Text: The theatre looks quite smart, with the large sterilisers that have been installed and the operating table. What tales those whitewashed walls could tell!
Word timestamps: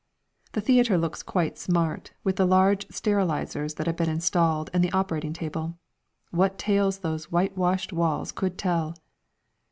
The 0.53 0.61
theatre 0.61 0.97
looks 0.97 1.21
quite 1.21 1.59
smart, 1.59 2.11
with 2.23 2.37
the 2.37 2.47
large 2.47 2.87
sterilisers 2.89 3.75
that 3.75 3.85
have 3.85 3.97
been 3.97 4.09
installed 4.09 4.71
and 4.73 4.83
the 4.83 4.91
operating 4.93 5.31
table. 5.31 5.77
What 6.31 6.57
tales 6.57 7.01
those 7.01 7.25
whitewashed 7.31 7.93
walls 7.93 8.31
could 8.31 8.57
tell! 8.57 8.95